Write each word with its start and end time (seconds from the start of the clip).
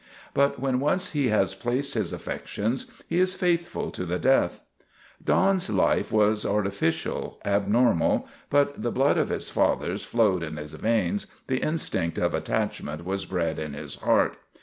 But 0.33 0.59
when 0.59 0.79
once 0.79 1.11
he 1.11 1.27
has 1.27 1.53
placed 1.53 1.93
his 1.93 2.11
affections, 2.11 2.91
he 3.07 3.19
is 3.19 3.35
faith 3.35 3.67
ful 3.67 3.91
to 3.91 4.03
the 4.03 4.17
death. 4.17 4.59
Don's 5.23 5.69
life 5.69 6.11
was 6.11 6.43
artificial, 6.43 7.39
abnormal, 7.45 8.27
but 8.49 8.81
the 8.81 8.89
blood 8.91 9.19
of 9.19 9.29
his 9.29 9.51
fathers 9.51 10.01
flowed 10.03 10.41
in 10.41 10.57
his 10.57 10.73
veins, 10.73 11.27
the 11.45 11.59
instinct 11.59 12.17
of 12.17 12.33
at 12.33 12.45
tachment 12.45 13.03
was 13.03 13.27
bred 13.27 13.59
in 13.59 13.75
his 13.75 13.93
heart. 13.97 14.37